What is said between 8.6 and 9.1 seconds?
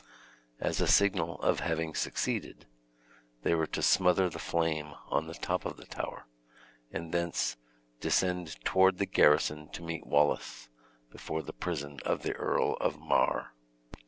toward the